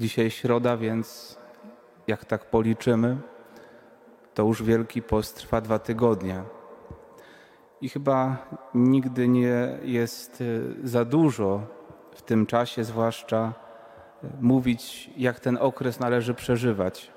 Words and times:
Dzisiaj 0.00 0.30
środa, 0.30 0.76
więc 0.76 1.38
jak 2.06 2.24
tak 2.24 2.44
policzymy, 2.44 3.16
to 4.34 4.42
już 4.42 4.62
Wielki 4.62 5.02
Post 5.02 5.36
trwa 5.36 5.60
dwa 5.60 5.78
tygodnie. 5.78 6.42
I 7.80 7.88
chyba 7.88 8.46
nigdy 8.74 9.28
nie 9.28 9.78
jest 9.82 10.40
y, 10.40 10.74
za 10.84 11.04
dużo 11.04 11.62
w 12.14 12.22
tym 12.22 12.46
czasie, 12.46 12.84
zwłaszcza 12.84 13.52
y, 14.24 14.26
mówić, 14.40 15.10
jak 15.16 15.40
ten 15.40 15.58
okres 15.60 16.00
należy 16.00 16.34
przeżywać. 16.34 17.10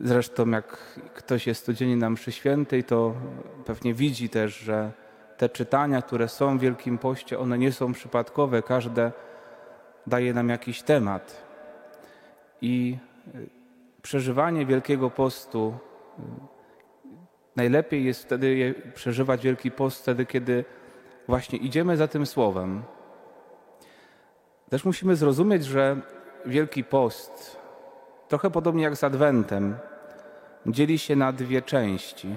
Zresztą, 0.00 0.50
jak 0.50 0.76
ktoś 1.14 1.46
jest 1.46 1.64
codziennie 1.64 1.96
na 1.96 2.10
mszy 2.10 2.32
świętej, 2.32 2.84
to 2.84 3.14
pewnie 3.64 3.94
widzi 3.94 4.28
też, 4.28 4.58
że 4.58 4.92
te 5.36 5.48
czytania, 5.48 6.02
które 6.02 6.28
są 6.28 6.58
w 6.58 6.60
Wielkim 6.60 6.98
Poście, 6.98 7.38
one 7.38 7.58
nie 7.58 7.72
są 7.72 7.92
przypadkowe. 7.92 8.62
Każde 8.62 9.12
daje 10.06 10.34
nam 10.34 10.48
jakiś 10.48 10.82
temat. 10.82 11.46
I 12.60 12.98
y, 13.34 13.48
przeżywanie 14.02 14.66
Wielkiego 14.66 15.10
Postu 15.10 15.74
najlepiej 17.56 18.04
jest 18.04 18.22
wtedy 18.22 18.74
przeżywać 18.94 19.42
Wielki 19.42 19.70
Post, 19.70 20.02
wtedy, 20.02 20.26
kiedy 20.26 20.64
właśnie 21.28 21.58
idziemy 21.58 21.96
za 21.96 22.08
tym 22.08 22.26
Słowem. 22.26 22.82
Też 24.70 24.84
musimy 24.84 25.16
zrozumieć, 25.16 25.64
że 25.64 25.96
Wielki 26.46 26.84
Post, 26.84 27.56
trochę 28.28 28.50
podobnie 28.50 28.82
jak 28.82 28.96
z 28.96 29.04
Adwentem, 29.04 29.76
dzieli 30.66 30.98
się 30.98 31.16
na 31.16 31.32
dwie 31.32 31.62
części. 31.62 32.36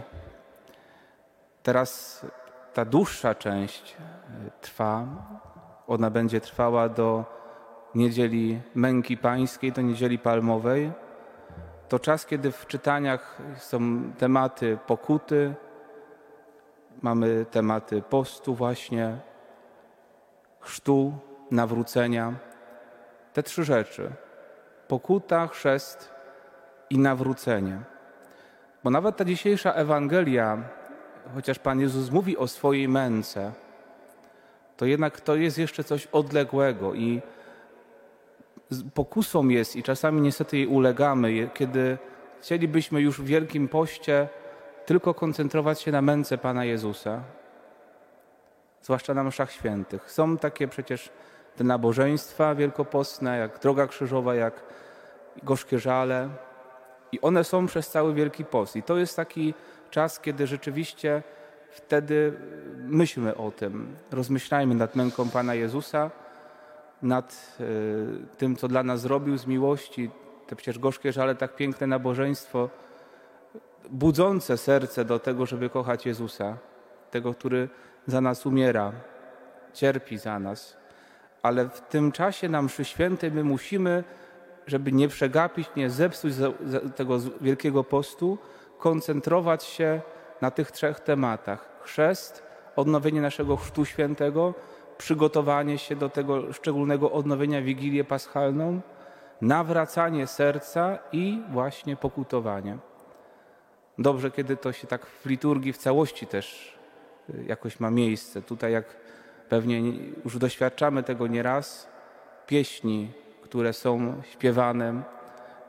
Teraz 1.63 2.25
ta 2.73 2.85
dłuższa 2.85 3.35
część 3.35 3.95
e, 3.97 4.51
trwa, 4.61 5.05
ona 5.87 6.09
będzie 6.09 6.41
trwała 6.41 6.89
do 6.89 7.38
niedzieli 7.95 8.61
męki 8.75 9.17
pańskiej, 9.17 9.71
do 9.71 9.81
niedzieli 9.81 10.19
palmowej 10.19 10.91
to 11.89 11.99
czas, 11.99 12.25
kiedy 12.25 12.51
w 12.51 12.67
czytaniach 12.67 13.37
są 13.57 14.01
tematy 14.17 14.77
pokuty, 14.87 15.53
mamy 17.01 17.45
tematy 17.51 18.01
postu 18.01 18.55
właśnie, 18.55 19.17
chrztu, 20.59 21.13
nawrócenia. 21.51 22.33
Te 23.33 23.43
trzy 23.43 23.63
rzeczy. 23.63 24.11
Pokuta, 24.87 25.47
chrzest 25.47 26.11
i 26.89 26.99
nawrócenie. 26.99 27.79
Bo 28.83 28.89
nawet 28.89 29.17
ta 29.17 29.25
dzisiejsza 29.25 29.73
Ewangelia, 29.73 30.57
chociaż 31.35 31.59
Pan 31.59 31.79
Jezus 31.79 32.11
mówi 32.11 32.37
o 32.37 32.47
swojej 32.47 32.87
męce, 32.87 33.51
to 34.77 34.85
jednak 34.85 35.21
to 35.21 35.35
jest 35.35 35.57
jeszcze 35.57 35.83
coś 35.83 36.07
odległego 36.07 36.93
i 36.93 37.21
pokusą 38.93 39.47
jest 39.47 39.75
i 39.75 39.83
czasami 39.83 40.21
niestety 40.21 40.57
jej 40.57 40.67
ulegamy, 40.67 41.49
kiedy 41.53 41.97
chcielibyśmy 42.41 43.01
już 43.01 43.21
w 43.21 43.25
Wielkim 43.25 43.67
Poście 43.67 44.27
tylko 44.85 45.13
koncentrować 45.13 45.81
się 45.81 45.91
na 45.91 46.01
męce 46.01 46.37
Pana 46.37 46.65
Jezusa, 46.65 47.23
zwłaszcza 48.81 49.13
na 49.13 49.23
mszach 49.23 49.51
świętych. 49.51 50.11
Są 50.11 50.37
takie 50.37 50.67
przecież 50.67 51.09
te 51.55 51.63
nabożeństwa 51.63 52.55
wielkopostne, 52.55 53.37
jak 53.37 53.59
Droga 53.59 53.87
Krzyżowa, 53.87 54.35
jak 54.35 54.63
Gorzkie 55.43 55.79
Żale 55.79 56.29
i 57.11 57.21
one 57.21 57.43
są 57.43 57.65
przez 57.65 57.89
cały 57.89 58.13
Wielki 58.13 58.45
Post. 58.45 58.75
I 58.75 58.83
to 58.83 58.97
jest 58.97 59.15
taki 59.15 59.53
czas, 59.89 60.19
kiedy 60.19 60.47
rzeczywiście 60.47 61.23
wtedy 61.71 62.33
myślmy 62.77 63.35
o 63.35 63.51
tym, 63.51 63.95
rozmyślajmy 64.11 64.75
nad 64.75 64.95
męką 64.95 65.29
Pana 65.29 65.55
Jezusa, 65.55 66.11
nad 67.01 67.57
e, 67.59 68.37
tym, 68.37 68.55
co 68.55 68.67
dla 68.67 68.83
nas 68.83 69.01
zrobił 69.01 69.37
z 69.37 69.47
miłości, 69.47 70.09
te 70.47 70.55
przecież 70.55 70.79
gorzkie 70.79 71.13
żale, 71.13 71.35
tak 71.35 71.55
piękne 71.55 71.87
nabożeństwo, 71.87 72.69
budzące 73.89 74.57
serce 74.57 75.05
do 75.05 75.19
tego, 75.19 75.45
żeby 75.45 75.69
kochać 75.69 76.05
Jezusa, 76.05 76.57
tego, 77.11 77.33
który 77.33 77.69
za 78.07 78.21
nas 78.21 78.45
umiera, 78.45 78.91
cierpi 79.73 80.17
za 80.17 80.39
nas. 80.39 80.77
Ale 81.41 81.69
w 81.69 81.81
tym 81.81 82.11
czasie 82.11 82.49
na 82.49 82.61
mszy 82.61 82.85
świętej 82.85 83.31
my 83.31 83.43
musimy, 83.43 84.03
żeby 84.67 84.91
nie 84.91 85.07
przegapić, 85.07 85.69
nie 85.75 85.89
zepsuć 85.89 86.33
tego 86.95 87.17
wielkiego 87.41 87.83
postu, 87.83 88.37
koncentrować 88.79 89.63
się 89.63 90.01
na 90.41 90.51
tych 90.51 90.71
trzech 90.71 90.99
tematach. 90.99 91.69
Chrzest, 91.81 92.43
odnowienie 92.75 93.21
naszego 93.21 93.57
chrztu 93.57 93.85
świętego, 93.85 94.53
przygotowanie 94.99 95.77
się 95.77 95.95
do 95.95 96.09
tego 96.09 96.53
szczególnego 96.53 97.11
odnowienia 97.11 97.61
Wigilię 97.61 98.03
Paschalną, 98.03 98.81
nawracanie 99.41 100.27
serca 100.27 100.99
i 101.11 101.41
właśnie 101.51 101.95
pokutowanie. 101.95 102.77
Dobrze, 103.97 104.31
kiedy 104.31 104.57
to 104.57 104.71
się 104.71 104.87
tak 104.87 105.05
w 105.05 105.25
liturgii 105.25 105.73
w 105.73 105.77
całości 105.77 106.27
też 106.27 106.77
y, 107.29 107.43
jakoś 107.47 107.79
ma 107.79 107.91
miejsce. 107.91 108.41
Tutaj 108.41 108.71
jak 108.71 108.85
pewnie 109.49 109.81
już 110.25 110.37
doświadczamy 110.37 111.03
tego 111.03 111.27
nieraz, 111.27 111.89
pieśni, 112.47 113.11
które 113.41 113.73
są 113.73 114.21
śpiewane 114.31 115.03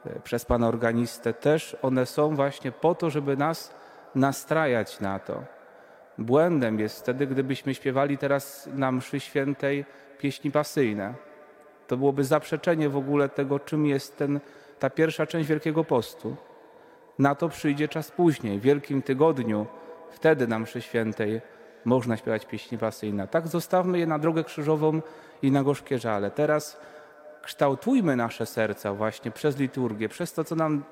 y, 0.06 0.20
przez 0.20 0.44
Pana 0.44 0.68
organistę, 0.68 1.34
też 1.34 1.76
one 1.82 2.06
są 2.06 2.36
właśnie 2.36 2.72
po 2.72 2.94
to, 2.94 3.10
żeby 3.10 3.36
nas 3.36 3.74
nastrajać 4.14 5.00
na 5.00 5.18
to 5.18 5.59
Błędem 6.20 6.78
jest 6.80 7.00
wtedy, 7.00 7.26
gdybyśmy 7.26 7.74
śpiewali 7.74 8.18
teraz 8.18 8.68
na 8.74 8.92
mszy 8.92 9.20
świętej 9.20 9.84
pieśni 10.18 10.50
pasyjne. 10.50 11.14
To 11.86 11.96
byłoby 11.96 12.24
zaprzeczenie 12.24 12.88
w 12.88 12.96
ogóle 12.96 13.28
tego, 13.28 13.58
czym 13.58 13.86
jest 13.86 14.16
ten, 14.16 14.40
ta 14.78 14.90
pierwsza 14.90 15.26
część 15.26 15.48
Wielkiego 15.48 15.84
Postu. 15.84 16.36
Na 17.18 17.34
to 17.34 17.48
przyjdzie 17.48 17.88
czas 17.88 18.10
później, 18.10 18.58
w 18.58 18.62
Wielkim 18.62 19.02
Tygodniu. 19.02 19.66
Wtedy 20.10 20.46
na 20.46 20.58
mszy 20.58 20.82
świętej 20.82 21.40
można 21.84 22.16
śpiewać 22.16 22.46
pieśni 22.46 22.78
pasyjne. 22.78 23.28
Tak 23.28 23.48
zostawmy 23.48 23.98
je 23.98 24.06
na 24.06 24.18
drogę 24.18 24.44
krzyżową 24.44 25.00
i 25.42 25.50
na 25.50 25.62
gorzkie 25.62 25.98
żale. 25.98 26.30
Teraz 26.30 26.80
kształtujmy 27.42 28.16
nasze 28.16 28.46
serca 28.46 28.94
właśnie 28.94 29.30
przez 29.30 29.58
liturgię, 29.58 30.08
przez 30.08 30.32
to, 30.32 30.44
co 30.44 30.54
nam 30.54 30.84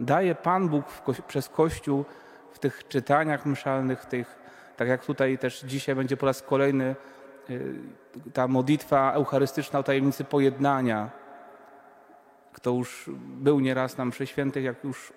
daje 0.00 0.34
Pan 0.34 0.68
Bóg 0.68 0.84
przez 1.28 1.48
Kościół 1.48 2.04
w 2.52 2.58
tych 2.58 2.88
czytaniach 2.88 3.46
mszalnych, 3.46 4.02
w 4.02 4.06
tych 4.06 4.45
tak 4.76 4.88
jak 4.88 5.04
tutaj 5.04 5.38
też 5.38 5.60
dzisiaj 5.60 5.94
będzie 5.94 6.16
po 6.16 6.26
raz 6.26 6.42
kolejny 6.42 6.96
y, 7.50 7.74
ta 8.32 8.48
modlitwa 8.48 9.12
eucharystyczna 9.12 9.78
o 9.78 9.82
tajemnicy 9.82 10.24
pojednania. 10.24 11.10
Kto 12.52 12.70
już 12.70 13.10
był 13.18 13.60
nieraz 13.60 13.98
na 13.98 14.04
mszy 14.04 14.26
świętych, 14.26 14.64
jak 14.64 14.84
już 14.84 15.12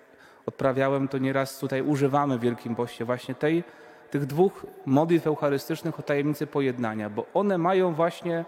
odprawiałem, 0.46 1.08
to 1.08 1.18
nieraz 1.18 1.58
tutaj 1.58 1.82
używamy 1.82 2.38
w 2.38 2.40
Wielkim 2.40 2.74
Poście 2.74 3.04
właśnie 3.04 3.34
tej, 3.34 3.64
tych 4.10 4.26
dwóch 4.26 4.66
modlitw 4.86 5.26
eucharystycznych 5.26 6.00
o 6.00 6.02
tajemnicy 6.02 6.46
pojednania, 6.46 7.10
bo 7.10 7.26
one 7.34 7.58
mają 7.58 7.94
właśnie 7.94 8.44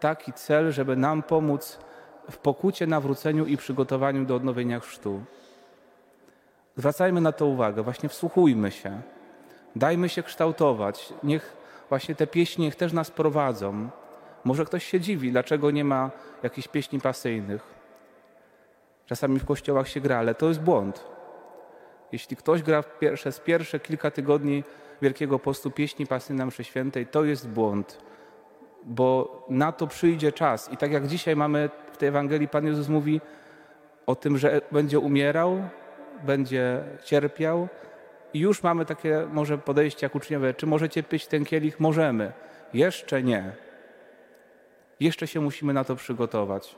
taki 0.00 0.32
cel, 0.32 0.72
żeby 0.72 0.96
nam 0.96 1.22
pomóc 1.22 1.78
w 2.30 2.38
pokucie, 2.38 2.86
nawróceniu 2.86 3.46
i 3.46 3.56
przygotowaniu 3.56 4.24
do 4.24 4.34
odnowienia 4.34 4.80
chrztu. 4.80 5.24
Zwracajmy 6.76 7.20
na 7.20 7.32
to 7.32 7.46
uwagę, 7.46 7.82
właśnie 7.82 8.08
wsłuchujmy 8.08 8.70
się. 8.70 9.02
Dajmy 9.76 10.08
się 10.08 10.22
kształtować. 10.22 11.12
Niech 11.22 11.56
właśnie 11.88 12.14
te 12.14 12.26
pieśni 12.26 12.64
niech 12.64 12.76
też 12.76 12.92
nas 12.92 13.10
prowadzą. 13.10 13.88
Może 14.44 14.64
ktoś 14.64 14.84
się 14.84 15.00
dziwi, 15.00 15.32
dlaczego 15.32 15.70
nie 15.70 15.84
ma 15.84 16.10
jakichś 16.42 16.68
pieśni 16.68 17.00
pasyjnych. 17.00 17.74
Czasami 19.06 19.38
w 19.38 19.44
kościołach 19.44 19.88
się 19.88 20.00
gra, 20.00 20.18
ale 20.18 20.34
to 20.34 20.48
jest 20.48 20.60
błąd. 20.60 21.04
Jeśli 22.12 22.36
ktoś 22.36 22.62
gra 22.62 22.84
przez 23.14 23.40
pierwsze 23.40 23.80
kilka 23.80 24.10
tygodni 24.10 24.64
Wielkiego 25.02 25.38
Postu 25.38 25.70
pieśni 25.70 26.06
pasyjne 26.06 26.38
na 26.38 26.46
mszy 26.46 26.64
świętej, 26.64 27.06
to 27.06 27.24
jest 27.24 27.48
błąd, 27.48 27.98
bo 28.84 29.44
na 29.48 29.72
to 29.72 29.86
przyjdzie 29.86 30.32
czas. 30.32 30.72
I 30.72 30.76
tak 30.76 30.92
jak 30.92 31.06
dzisiaj 31.06 31.36
mamy 31.36 31.70
w 31.92 31.96
tej 31.96 32.08
Ewangelii, 32.08 32.48
Pan 32.48 32.66
Jezus 32.66 32.88
mówi 32.88 33.20
o 34.06 34.14
tym, 34.14 34.38
że 34.38 34.60
będzie 34.72 34.98
umierał, 34.98 35.62
będzie 36.22 36.80
cierpiał, 37.04 37.68
i 38.34 38.40
już 38.40 38.62
mamy 38.62 38.84
takie 38.84 39.26
może 39.32 39.58
podejście 39.58 40.06
jak 40.06 40.14
uczniowie, 40.14 40.54
czy 40.54 40.66
możecie 40.66 41.02
pić 41.02 41.26
ten 41.26 41.44
kielich? 41.44 41.80
Możemy. 41.80 42.32
Jeszcze 42.72 43.22
nie. 43.22 43.52
Jeszcze 45.00 45.26
się 45.26 45.40
musimy 45.40 45.72
na 45.72 45.84
to 45.84 45.96
przygotować. 45.96 46.76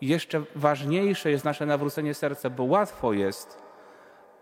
Jeszcze 0.00 0.42
ważniejsze 0.56 1.30
jest 1.30 1.44
nasze 1.44 1.66
nawrócenie 1.66 2.14
serca, 2.14 2.50
bo 2.50 2.64
łatwo 2.64 3.12
jest 3.12 3.58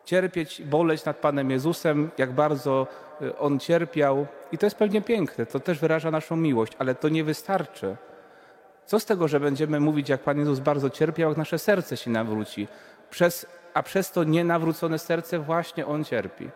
cierpieć, 0.05 0.63
boleć 0.63 1.05
nad 1.05 1.17
Panem 1.17 1.51
Jezusem, 1.51 2.11
jak 2.19 2.33
bardzo 2.33 2.87
y, 3.23 3.39
On 3.39 3.59
cierpiał. 3.59 4.27
I 4.53 4.59
to 4.59 4.67
jest 4.67 4.77
pewnie 4.77 5.03
piękne, 5.03 5.47
to 5.47 5.61
też 5.61 5.79
wyraża 5.79 6.11
naszą 6.11 6.37
miłość, 6.37 6.73
ale 6.79 6.95
to 6.95 7.09
nie 7.09 7.25
wystarczy. 7.25 7.97
Co 8.87 9.01
z 9.01 9.05
tego, 9.07 9.29
że 9.29 9.41
będziemy 9.41 9.81
mówić, 9.81 10.09
jak 10.09 10.21
Pan 10.21 10.39
Jezus 10.39 10.59
bardzo 10.59 10.91
cierpiał, 10.91 11.29
jak 11.29 11.39
nasze 11.39 11.59
serce 11.59 11.97
się 11.97 12.11
nawróci? 12.11 12.69
Przez 13.11 13.47
a 13.75 13.83
przez 13.83 14.11
to 14.11 14.25
nienawrócone 14.25 14.99
serce 14.99 15.39
właśnie 15.39 15.87
on 15.87 16.05
cierpi. 16.05 16.51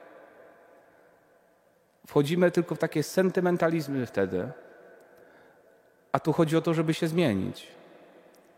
Wchodzimy 2.07 2.51
tylko 2.51 2.75
w 2.75 2.79
takie 2.79 3.03
sentymentalizmy 3.03 4.07
wtedy. 4.07 4.49
A 6.13 6.21
tu 6.21 6.33
chodzi 6.33 6.57
o 6.57 6.61
to, 6.61 6.75
żeby 6.75 6.95
się 6.95 7.09
zmienić. 7.09 7.77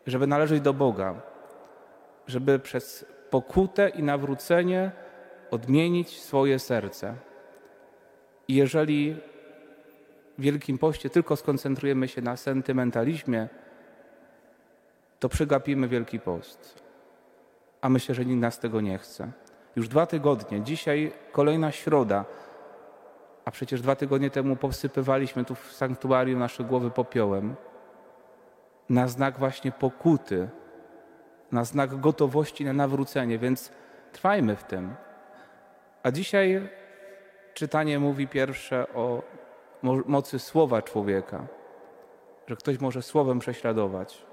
żeby 0.07 0.27
należeć 0.27 0.61
do 0.61 0.75
Boga, 0.75 1.15
żeby 2.27 2.59
przez 2.59 3.07
pokutę 3.31 3.89
i 3.89 4.03
nawrócenie 4.03 4.91
odmienić 5.51 6.21
swoje 6.21 6.59
serce. 6.59 7.15
I 8.49 8.55
jeżeli 8.55 9.17
w 10.39 10.43
Wielkim 10.43 10.79
Poście 10.79 11.11
tylko 11.11 11.37
skoncentrujemy 11.37 12.09
się 12.09 12.23
na 12.23 12.37
sentymentalizmie, 12.37 13.49
to 15.21 15.29
przegapimy 15.29 15.89
Wielki 15.89 16.21
Post. 16.21 16.88
A 17.81 17.89
myślę, 17.89 18.15
że 18.15 18.25
nikt 18.25 18.41
nas 18.41 18.59
tego 18.59 18.81
nie 18.81 18.99
chce. 18.99 19.33
Już 19.77 19.89
dwa 19.89 20.07
tygodnie, 20.07 20.63
dzisiaj 20.63 21.13
kolejna 21.33 21.73
środa, 21.73 22.25
a 23.45 23.51
przecież 23.51 23.81
dwa 23.81 23.97
tygodnie 23.97 24.31
temu 24.31 24.57
posypywaliśmy 24.57 25.45
tu 25.45 25.55
w 25.55 25.73
sanktuarium 25.73 26.39
nasze 26.39 26.65
głowy 26.65 26.91
popiołem, 26.91 27.57
na 28.89 29.09
znak 29.09 29.39
właśnie 29.39 29.73
pokuty, 29.73 30.49
na 31.53 31.65
znak 31.65 32.01
gotowości 32.01 32.65
na 32.65 32.73
nawrócenie, 32.73 33.39
więc 33.39 33.73
trwajmy 34.13 34.57
w 34.57 34.65
tym. 34.65 34.95
A 36.03 36.11
dzisiaj 36.11 36.69
czytanie 37.55 37.99
mówi 37.99 38.29
pierwsze 38.29 38.87
o 38.95 39.23
mocy 40.07 40.39
słowa 40.39 40.83
człowieka, 40.83 41.47
że 42.47 42.57
ktoś 42.57 42.81
może 42.81 43.03
słowem 43.03 43.39
prześladować. 43.39 44.28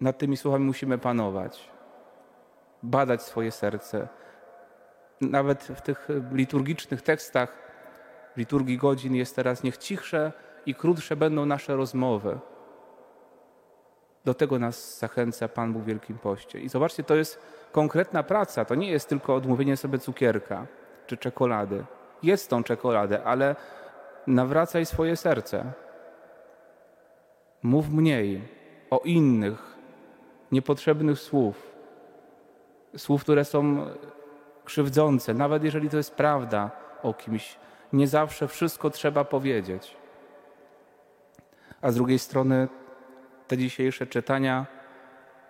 Nad 0.00 0.18
tymi 0.18 0.36
słowami 0.36 0.64
musimy 0.64 0.98
panować, 0.98 1.70
badać 2.82 3.22
swoje 3.22 3.50
serce. 3.50 4.08
Nawet 5.20 5.62
w 5.64 5.80
tych 5.80 6.08
liturgicznych 6.32 7.02
tekstach, 7.02 7.52
liturgii 8.36 8.78
godzin 8.78 9.14
jest 9.14 9.36
teraz 9.36 9.62
niech 9.62 9.76
cichsze 9.76 10.32
i 10.66 10.74
krótsze 10.74 11.16
będą 11.16 11.46
nasze 11.46 11.76
rozmowy. 11.76 12.38
Do 14.24 14.34
tego 14.34 14.58
nas 14.58 14.98
zachęca 14.98 15.48
Pan 15.48 15.72
Bóg 15.72 15.82
w 15.82 15.86
Wielkim 15.86 16.18
Poście. 16.18 16.60
I 16.60 16.68
zobaczcie, 16.68 17.02
to 17.02 17.14
jest 17.14 17.38
konkretna 17.72 18.22
praca. 18.22 18.64
To 18.64 18.74
nie 18.74 18.90
jest 18.90 19.08
tylko 19.08 19.34
odmówienie 19.34 19.76
sobie 19.76 19.98
cukierka 19.98 20.66
czy 21.06 21.16
czekolady. 21.16 21.84
Jest 22.22 22.50
tą 22.50 22.64
czekoladę, 22.64 23.24
ale 23.24 23.56
nawracaj 24.26 24.86
swoje 24.86 25.16
serce. 25.16 25.72
Mów 27.62 27.90
mniej 27.90 28.48
o 28.90 28.98
innych, 28.98 29.77
niepotrzebnych 30.52 31.18
słów. 31.18 31.72
Słów, 32.96 33.22
które 33.22 33.44
są 33.44 33.86
krzywdzące, 34.64 35.34
nawet 35.34 35.64
jeżeli 35.64 35.90
to 35.90 35.96
jest 35.96 36.14
prawda 36.14 36.70
o 37.02 37.14
kimś. 37.14 37.56
Nie 37.92 38.08
zawsze 38.08 38.48
wszystko 38.48 38.90
trzeba 38.90 39.24
powiedzieć. 39.24 39.96
A 41.82 41.90
z 41.90 41.94
drugiej 41.94 42.18
strony 42.18 42.68
te 43.48 43.58
dzisiejsze 43.58 44.06
czytania 44.06 44.66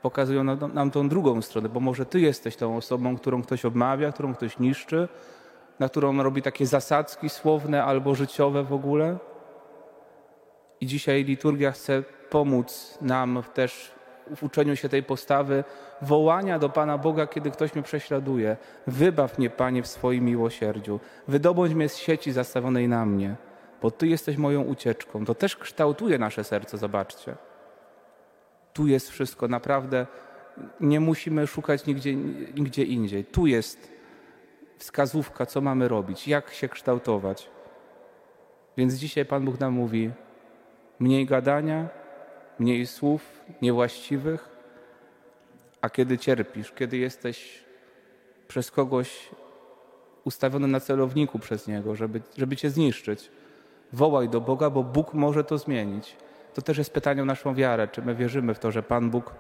pokazują 0.03 0.45
nam 0.45 0.91
tą 0.91 1.09
drugą 1.09 1.43
stronę, 1.43 1.69
bo 1.69 1.81
może 1.81 2.07
ty 2.07 2.21
jesteś 2.21 2.57
tą 2.57 2.77
osobą, 2.77 3.17
którą 3.17 3.43
ktoś 3.43 3.65
obmawia, 3.65 4.13
którą 4.13 4.35
ktoś 4.35 4.59
niszczy, 4.59 5.09
na 5.79 5.89
którą 5.89 6.23
robi 6.23 6.43
takie 6.43 6.67
zasadzki 6.67 7.29
słowne 7.29 7.85
albo 7.85 8.15
życiowe 8.15 8.65
w 8.65 8.73
ogóle. 8.73 9.19
I 10.81 10.87
dzisiaj 10.87 11.25
liturgia 11.25 11.73
chce 11.73 12.03
pomóc 12.31 12.99
nam 13.01 13.43
też 13.55 13.98
w 14.37 14.43
uczeniu 14.43 14.77
się 14.77 14.89
tej 14.89 15.03
postawy 15.03 15.65
wołania 16.03 16.59
do 16.59 16.69
Pana 16.69 16.99
Boga, 16.99 17.27
kiedy 17.27 17.51
ktoś 17.51 17.75
mnie 17.75 17.83
prześladuje. 17.83 18.57
Wybaw 18.87 19.39
mnie, 19.39 19.51
Panie, 19.51 19.83
w 19.83 19.87
swoim 19.87 20.25
miłosierdziu. 20.25 21.01
Wydobądź 21.29 21.75
mnie 21.75 21.89
z 21.89 21.97
sieci 21.97 22.33
zastawionej 22.33 22.89
na 22.89 23.07
mnie, 23.07 23.37
bo 23.83 23.91
Ty 23.91 24.07
jesteś 24.07 24.37
moją 24.37 24.63
ucieczką. 24.63 25.25
To 25.25 25.35
też 25.35 25.57
kształtuje 25.57 26.19
nasze 26.19 26.45
serce, 26.45 26.79
zobaczcie. 26.79 27.35
Tu 28.73 28.87
jest 28.87 29.11
wszystko, 29.11 29.49
naprawdę 29.49 30.07
nie 30.81 31.01
musimy 31.01 31.47
szukać 31.47 31.87
nigdzie, 31.87 32.15
nigdzie 32.55 32.85
indziej. 32.85 33.25
Tu 33.25 33.47
jest 33.47 33.93
wskazówka, 34.79 35.47
co 35.47 35.61
mamy 35.61 35.89
robić, 35.89 36.29
jak 36.29 36.51
się 36.51 36.69
kształtować. 36.69 37.51
Więc 38.77 38.95
dzisiaj 38.95 39.25
Pan 39.25 39.45
Bóg 39.45 39.61
nam 39.61 39.73
mówi: 39.73 40.11
mniej 40.99 41.27
gadania, 41.27 41.89
mniej 42.59 42.87
słów 42.87 43.38
niewłaściwych, 43.63 44.49
a 45.81 45.91
kiedy 45.91 46.19
cierpisz, 46.19 46.73
kiedy 46.73 46.97
jesteś 46.97 47.65
przez 48.49 48.71
kogoś 48.71 49.29
ustawiony 50.25 50.69
na 50.69 50.81
celowniku 50.81 51.39
przez 51.39 51.69
Niego, 51.69 51.97
żeby, 51.97 52.21
żeby 52.37 52.57
Cię 52.57 52.71
zniszczyć, 52.71 53.31
wołaj 53.93 54.29
do 54.29 54.41
Boga, 54.41 54.71
bo 54.71 54.83
Bóg 54.83 55.15
może 55.15 55.45
to 55.45 55.59
zmienić. 55.59 56.17
To 56.55 56.63
też 56.63 56.79
jest 56.79 56.93
pytanie 56.93 57.23
o 57.23 57.25
naszą 57.25 57.55
wiarę, 57.55 57.89
czy 57.89 58.03
my 58.03 58.15
wierzymy 58.15 58.55
w 58.55 58.59
to, 58.59 58.71
że 58.71 58.83
Pan 58.83 59.11
Bóg 59.11 59.35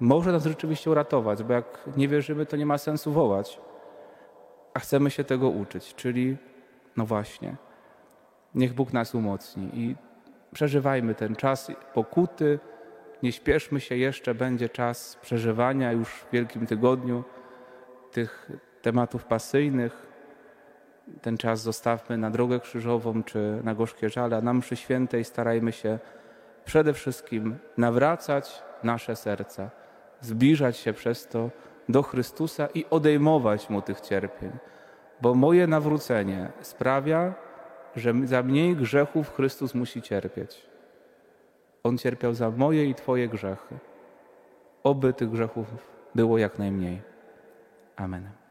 może 0.00 0.32
nas 0.32 0.44
rzeczywiście 0.44 0.90
uratować, 0.90 1.42
bo 1.42 1.52
jak 1.52 1.88
nie 1.96 2.08
wierzymy, 2.08 2.46
to 2.46 2.56
nie 2.56 2.66
ma 2.66 2.78
sensu 2.78 3.12
wołać. 3.12 3.60
A 4.74 4.78
chcemy 4.80 5.10
się 5.10 5.24
tego 5.24 5.48
uczyć, 5.48 5.94
czyli 5.94 6.36
no 6.96 7.06
właśnie, 7.06 7.56
niech 8.54 8.74
Bóg 8.74 8.92
nas 8.92 9.14
umocni 9.14 9.70
i 9.74 9.96
przeżywajmy 10.54 11.14
ten 11.14 11.36
czas 11.36 11.72
pokuty, 11.94 12.58
nie 13.22 13.32
śpieszmy 13.32 13.80
się 13.80 13.96
jeszcze, 13.96 14.34
będzie 14.34 14.68
czas 14.68 15.18
przeżywania 15.22 15.92
już 15.92 16.08
w 16.08 16.30
Wielkim 16.32 16.66
Tygodniu 16.66 17.24
tych 18.12 18.50
tematów 18.82 19.24
pasyjnych. 19.24 20.06
Ten 21.22 21.36
czas 21.36 21.62
zostawmy 21.62 22.18
na 22.18 22.30
drogę 22.30 22.60
krzyżową 22.60 23.22
czy 23.22 23.60
na 23.64 23.74
gorzkie 23.74 24.08
żale, 24.08 24.36
a 24.36 24.40
na 24.40 24.54
mszy 24.54 24.76
świętej 24.76 25.24
starajmy 25.24 25.72
się 25.72 25.98
przede 26.64 26.92
wszystkim 26.92 27.56
nawracać 27.76 28.62
nasze 28.82 29.16
serca, 29.16 29.70
zbliżać 30.20 30.76
się 30.76 30.92
przez 30.92 31.28
to 31.28 31.50
do 31.88 32.02
Chrystusa 32.02 32.68
i 32.74 32.84
odejmować 32.90 33.70
Mu 33.70 33.82
tych 33.82 34.00
cierpień. 34.00 34.50
Bo 35.20 35.34
moje 35.34 35.66
nawrócenie 35.66 36.52
sprawia, 36.60 37.34
że 37.96 38.12
za 38.24 38.42
mniej 38.42 38.76
grzechów 38.76 39.34
Chrystus 39.34 39.74
musi 39.74 40.02
cierpieć. 40.02 40.71
On 41.84 41.98
cierpiał 41.98 42.34
za 42.34 42.50
moje 42.50 42.84
i 42.84 42.94
Twoje 42.94 43.28
grzechy. 43.28 43.78
Oby 44.82 45.12
tych 45.12 45.30
grzechów 45.30 45.66
było 46.14 46.38
jak 46.38 46.58
najmniej. 46.58 47.02
Amen. 47.96 48.41